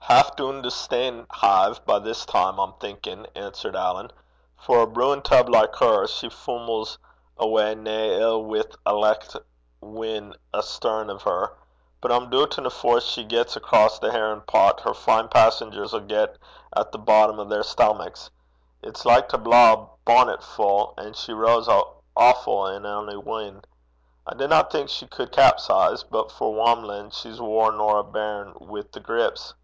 [0.00, 4.12] 'Half doon to Stanehive by this time, I'm thinkin',' answered Alan.
[4.56, 6.98] 'For a brewin' tub like her, she fummles
[7.38, 9.34] awa nae ill wi' a licht
[9.80, 11.56] win' astarn o' her.
[12.00, 16.28] But I'm doobtin' afore she win across the herrin pot her fine passengers 'll win
[16.76, 18.30] at the boddom o' their stamacks.
[18.82, 21.68] It's like to blaw a bonnetfu', and she rows
[22.16, 23.62] awfu' in ony win'.
[24.26, 28.92] I dinna think she cud capsize, but for wamlin' she's waur nor a bairn with
[28.92, 29.54] the grips.'